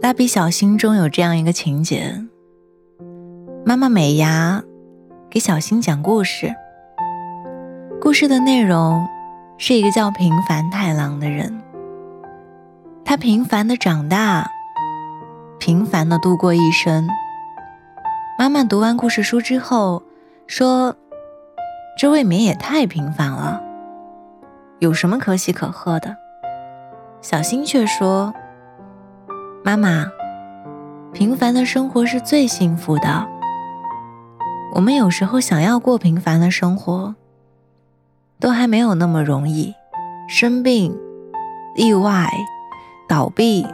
[0.00, 2.24] 蜡笔小新中有这样一个情节：
[3.66, 4.62] 妈妈美伢
[5.28, 6.54] 给小新讲故事，
[8.00, 9.04] 故事的内容
[9.58, 11.60] 是一个叫平凡太郎的人，
[13.04, 14.48] 他平凡的长大，
[15.58, 17.08] 平凡的度过一生。
[18.38, 20.04] 妈妈读完故事书之后
[20.46, 20.94] 说
[21.98, 23.60] ：“这未免也太平凡了，
[24.78, 26.16] 有什么可喜可贺的？”
[27.20, 28.32] 小新却说。
[29.68, 30.10] 妈妈，
[31.12, 33.28] 平凡的生活是最幸福的。
[34.72, 37.14] 我们有时候想要过平凡的生活，
[38.40, 39.74] 都还没有那么容易。
[40.26, 40.98] 生病、
[41.76, 42.30] 意外、
[43.06, 43.66] 倒闭、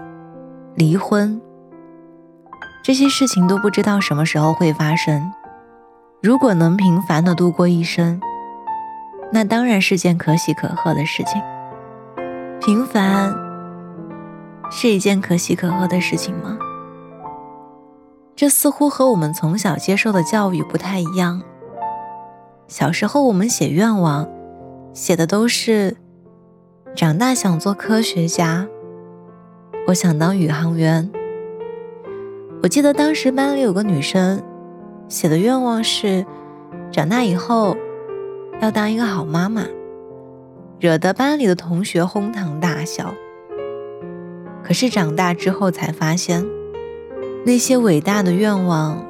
[0.75, 1.41] 离婚，
[2.83, 5.33] 这些事情都不知道什么时候会发生。
[6.21, 8.21] 如果能平凡的度过一生，
[9.31, 11.41] 那当然是件可喜可贺的事情。
[12.61, 13.44] 平凡。
[14.77, 16.59] 是一件可喜可贺的事情吗？
[18.35, 21.41] 这似乎和我们从小接受的教育不太一样。
[22.67, 24.29] 小时候我们写愿望，
[24.93, 25.97] 写的都是
[26.97, 28.67] 长大想做科学家，
[29.87, 31.09] 我想当宇航员。
[32.61, 34.43] 我记得当时班里有个女生，
[35.09, 36.27] 写的愿望是
[36.91, 37.77] 长大以后
[38.61, 39.63] 要当一个好妈妈，
[40.81, 43.15] 惹得班里的同学哄堂大笑。
[44.65, 46.45] 可是长大之后才发现，
[47.45, 49.07] 那些伟大的愿望，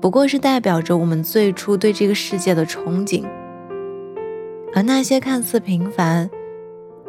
[0.00, 3.24] 不过是代表着我们最初对这个世界的憧憬，
[4.74, 6.30] 而那些看似平凡、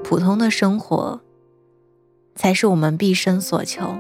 [0.04, 1.22] 普通的生活，
[2.36, 3.96] 才是我们毕生所求。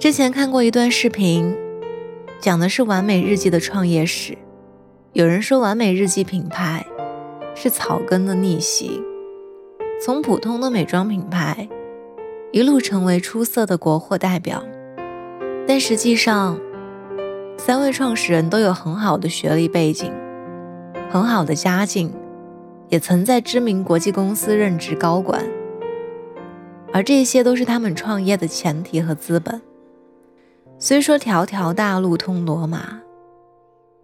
[0.00, 1.56] 之前看过一段视频，
[2.40, 4.36] 讲的是完美日记的创业史。
[5.12, 6.84] 有人说，完美日记品牌
[7.54, 9.00] 是草根的逆袭，
[10.04, 11.68] 从普通的美妆品牌。
[12.54, 14.62] 一路成为出色的国货代表，
[15.66, 16.56] 但实际上，
[17.58, 20.12] 三位创始人都有很好的学历背景，
[21.10, 22.12] 很好的家境，
[22.90, 25.44] 也曾在知名国际公司任职高管，
[26.92, 29.60] 而这些都是他们创业的前提和资本。
[30.78, 33.00] 虽说条条大路通罗马，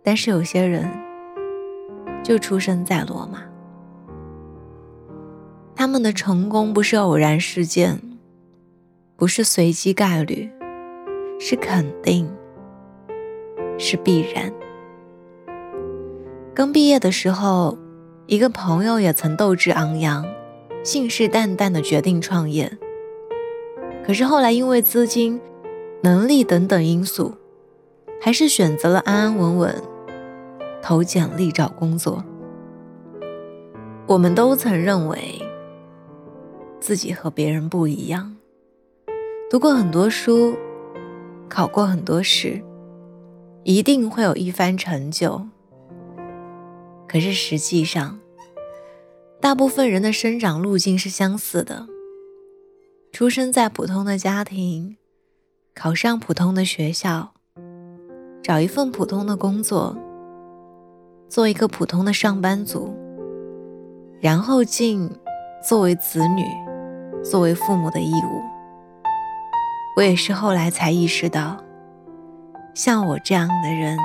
[0.03, 0.91] 但是有些人
[2.25, 3.45] 就出生在罗马，
[5.77, 8.10] 他们的成功不是偶然事件。
[9.21, 10.51] 不是随机概率，
[11.39, 12.27] 是肯定，
[13.79, 14.51] 是必然。
[16.55, 17.77] 刚毕业的时候，
[18.25, 20.25] 一个朋友也曾斗志昂扬、
[20.83, 22.79] 信誓旦旦的决定创业。
[24.07, 25.39] 可是后来因为资金、
[26.03, 27.35] 能力等等因素，
[28.23, 29.83] 还是选择了安安稳稳
[30.81, 32.25] 投简历找工作。
[34.07, 35.43] 我们都曾认为
[36.81, 38.35] 自己和别人不一样。
[39.51, 40.57] 读过很多书，
[41.49, 42.63] 考过很多试，
[43.65, 45.45] 一定会有一番成就。
[47.09, 48.21] 可是实际上，
[49.41, 51.89] 大部分人的生长路径是相似的：
[53.11, 54.97] 出生在普通的家庭，
[55.75, 57.33] 考上普通的学校，
[58.41, 59.97] 找一份普通的工作，
[61.29, 62.95] 做一个普通的上班族，
[64.21, 65.11] 然后尽
[65.61, 66.45] 作为子女、
[67.25, 68.60] 作为父母的义务。
[69.97, 71.59] 我也是后来才意识到，
[72.75, 73.99] 像我这样的人，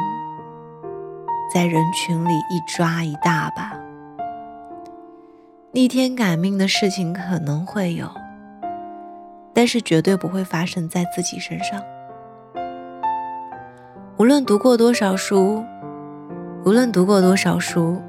[1.53, 3.71] 在人群里一抓一大把，
[5.71, 8.09] 逆天改命的事情可能会有，
[9.53, 11.81] 但是绝对不会发生在自己身上。
[14.17, 15.63] 无论读过多少书，
[16.65, 18.01] 无论读过多少书，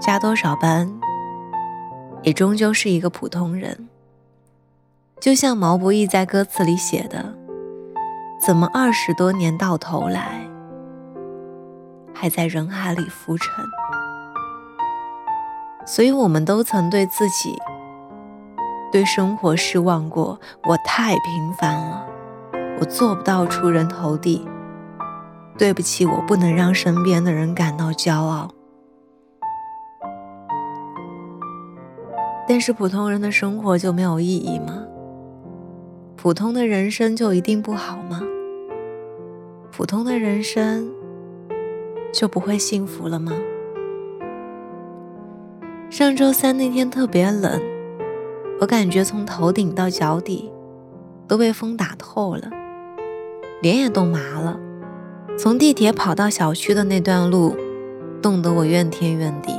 [0.00, 0.90] 加多少班，
[2.22, 3.88] 也终究是一个普通人。
[5.20, 7.34] 就像毛不易在歌词里写的
[8.40, 10.40] ：“怎么二十多年到头来，
[12.14, 13.52] 还在人海里浮沉？”
[15.84, 17.54] 所以，我们都曾对自己、
[18.90, 20.40] 对生活失望过。
[20.64, 22.06] 我太平凡了，
[22.80, 24.48] 我做不到出人头地。
[25.58, 28.48] 对不起，我不能让身边的人感到骄傲。
[32.48, 34.86] 但是，普通人的生活就没有意义吗？
[36.22, 38.20] 普通的人生就一定不好吗？
[39.72, 40.92] 普通的人生
[42.12, 43.32] 就不会幸福了吗？
[45.88, 47.58] 上周三那天特别冷，
[48.60, 50.52] 我感觉从头顶到脚底
[51.26, 52.50] 都被风打透了，
[53.62, 54.60] 脸也冻麻了。
[55.38, 57.56] 从地铁跑到小区的那段路，
[58.20, 59.54] 冻得我怨天怨地。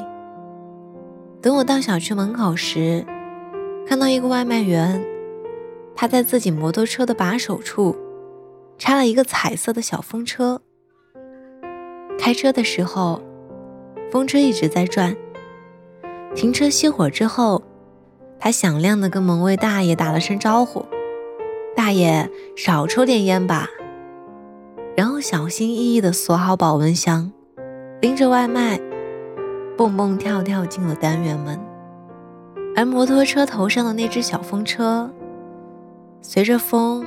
[1.41, 3.03] 等我到小区门口时，
[3.87, 5.03] 看到一个外卖员。
[5.95, 7.95] 他在自己摩托车的把手处
[8.77, 10.61] 插了一个彩色的小风车。
[12.17, 13.21] 开车的时候，
[14.11, 15.15] 风车一直在转。
[16.35, 17.61] 停车熄火之后，
[18.39, 20.85] 他响亮的跟门卫大爷打了声招呼
[21.75, 23.67] ：“大爷，少抽点烟吧。”
[24.95, 27.31] 然后小心翼翼的锁好保温箱，
[28.01, 28.79] 拎着外卖，
[29.77, 31.59] 蹦蹦跳跳进了单元门。
[32.75, 35.11] 而摩托车头上的那只小风车，
[36.21, 37.05] 随着风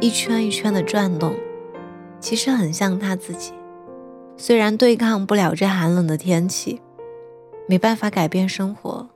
[0.00, 1.34] 一圈一圈的转动，
[2.20, 3.52] 其实很像他自己。
[4.36, 6.80] 虽然对抗不了这寒冷的天气，
[7.66, 9.08] 没办法改变生活，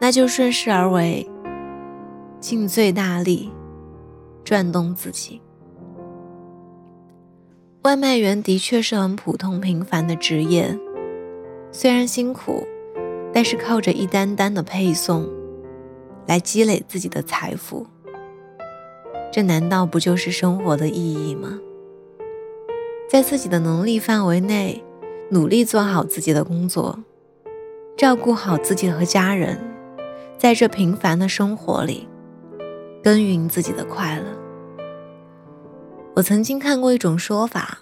[0.00, 1.28] 那就顺势而为，
[2.40, 3.50] 尽最大力
[4.44, 5.40] 转动自己。
[7.82, 10.78] 外卖员的确是很普通平凡的职业，
[11.70, 12.66] 虽然辛苦。
[13.30, 15.28] 但是靠着一单单的配送，
[16.26, 17.86] 来积累自己的财富，
[19.30, 21.58] 这难道不就是生活的意义吗？
[23.08, 24.82] 在自己的能力范围内，
[25.30, 26.98] 努力做好自己的工作，
[27.96, 29.58] 照顾好自己和家人，
[30.36, 32.08] 在这平凡的生活里，
[33.02, 34.24] 耕耘自己的快乐。
[36.14, 37.78] 我曾经看过一种说法，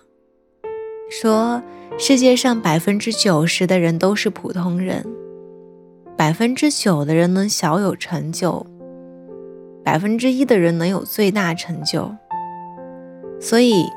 [1.11, 1.63] 说
[1.99, 5.07] 世界上百分之九十的人都是普通人。
[6.17, 8.67] 百分之九的人能小有成就，
[9.87, 12.12] 百分之一的人能有最大成就。
[13.41, 13.88] 所以，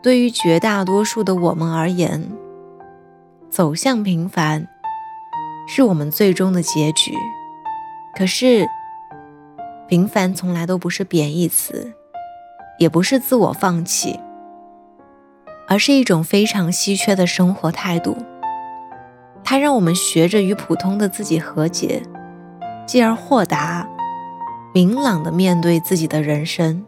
[0.00, 2.30] 对于绝大多数的我们而言，
[3.50, 4.68] 走向平凡
[5.66, 7.12] 是我们最终的结局。
[8.16, 8.68] 可是，
[9.88, 11.92] 平凡从来都不是贬义词，
[12.78, 14.20] 也不是自我放弃，
[15.66, 18.16] 而是一种非常稀缺的生活态度。
[19.42, 22.00] 它让我们学着与普通的自己和解，
[22.86, 23.88] 继而豁达、
[24.72, 26.84] 明朗的面对自己的人生。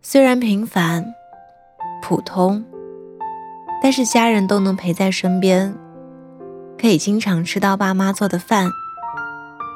[0.00, 1.04] 虽然平凡、
[2.00, 2.64] 普通，
[3.82, 5.74] 但是家人都能陪在身边，
[6.80, 8.68] 可以经常吃到爸妈做的饭。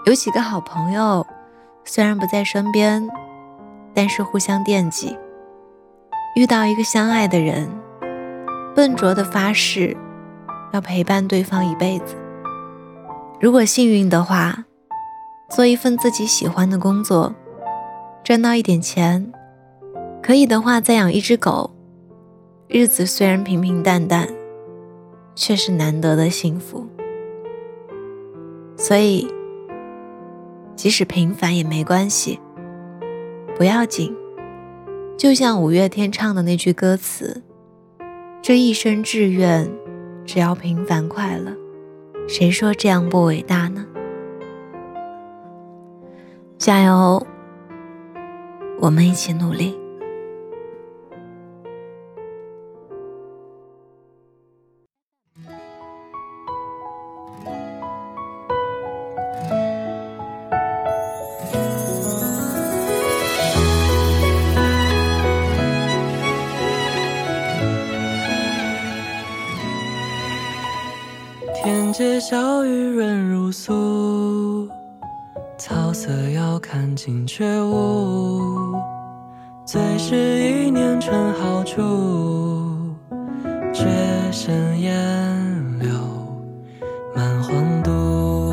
[0.07, 1.27] 有几个好朋友，
[1.85, 3.07] 虽然不在身边，
[3.93, 5.17] 但是互相惦记。
[6.37, 7.69] 遇到一个相爱的人，
[8.75, 9.97] 笨拙的发誓。
[10.73, 12.17] 要陪伴对方一辈子。
[13.41, 14.65] 如果幸运的话，
[15.55, 17.33] 做一份自己喜欢的工作，
[18.25, 19.33] 赚到一点钱，
[20.21, 21.71] 可以的话再养一只狗，
[22.67, 24.29] 日子虽然平平淡淡，
[25.37, 26.85] 却是难得的幸福。
[28.77, 29.29] 所以，
[30.75, 32.41] 即使平凡也没关系，
[33.57, 34.13] 不要紧。
[35.17, 37.45] 就像五月天唱的那句歌词
[38.43, 39.71] ：“这一生志愿。”
[40.27, 41.53] 只要平凡快乐，
[42.27, 43.87] 谁说这样不伟大呢？
[46.65, 47.27] 加油，
[48.81, 49.79] 我们一起努力。
[71.63, 74.14] 天街小雨润如酥，
[76.05, 78.39] 色遥看尽却无。
[79.65, 81.81] 最是一年春好处，
[83.73, 83.87] 绝
[84.31, 84.93] 胜烟
[85.79, 85.89] 柳
[87.17, 88.53] 满荒都。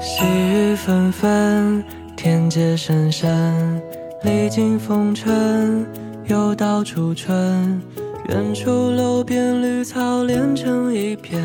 [0.00, 1.82] 细雨纷纷，
[2.16, 3.82] 天阶深深，
[4.22, 5.84] 历经风尘，
[6.26, 7.82] 又到初春。
[8.28, 11.42] 远处楼边绿草连成一片，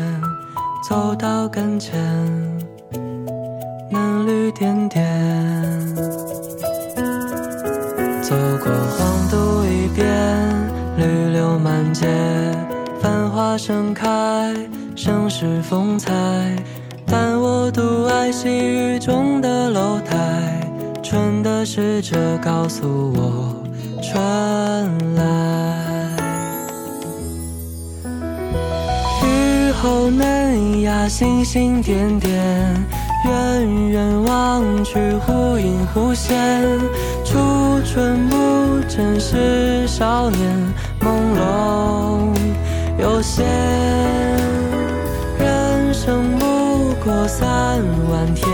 [0.88, 2.53] 走到跟前，
[4.54, 5.04] 点点。
[8.22, 10.06] 走过黄渡一边，
[10.96, 12.06] 绿柳满街，
[13.00, 14.54] 繁花盛开，
[14.96, 16.12] 盛世风采。
[17.06, 20.16] 但我独爱细雨中的楼台，
[21.02, 23.62] 春的使者告诉我，
[24.00, 25.22] 春来。
[29.22, 32.86] 雨后嫩芽，星星点点，
[33.24, 36.38] 远远望去，忽隐忽现。
[37.24, 37.38] 初
[37.84, 38.36] 春不
[38.88, 42.34] 正是少年朦胧
[42.98, 43.44] 有限？
[45.38, 48.46] 人生不过三万天，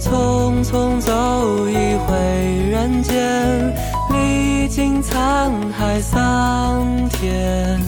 [0.00, 1.74] 匆匆走一
[2.06, 2.14] 回
[2.70, 3.74] 人间，
[4.12, 7.80] 历经沧海桑田。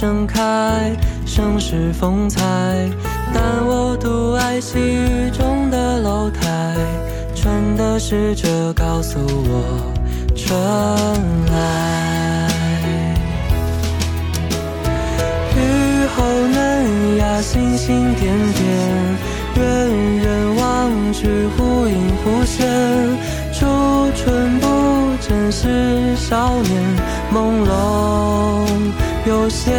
[0.00, 2.40] 盛开，盛世风采。
[3.34, 6.76] 但我独爱细雨中的楼台，
[7.34, 9.92] 春的使者告诉我
[10.36, 10.56] 春
[11.50, 12.48] 来。
[15.56, 18.64] 雨后嫩芽，星星点点，
[19.56, 21.26] 远远望去，
[21.56, 22.64] 忽隐忽现。
[23.52, 23.66] 初
[24.14, 24.66] 春不
[25.20, 26.70] 真是少年，
[27.34, 28.07] 朦胧
[29.48, 29.74] 限。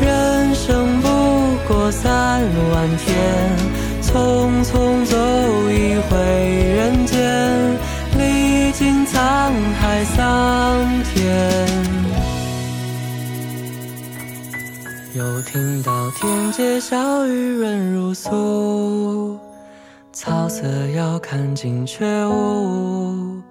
[0.00, 1.08] 人生不
[1.68, 3.16] 过三万天，
[4.02, 5.16] 匆匆走
[5.70, 6.16] 一回
[6.76, 7.78] 人间，
[8.18, 9.14] 历尽沧
[9.80, 11.12] 海桑田。
[15.14, 19.36] 又听到天街小雨润如酥，
[20.10, 23.42] 草色遥看近却无。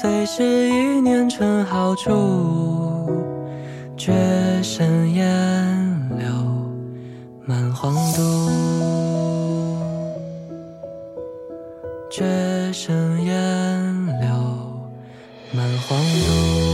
[0.00, 2.83] 最是一年春好处，
[3.96, 4.12] 绝
[4.62, 6.26] 尘烟柳
[7.46, 8.50] 满皇都。
[12.10, 12.24] 绝
[12.72, 14.28] 尘烟柳
[15.52, 16.73] 满皇都。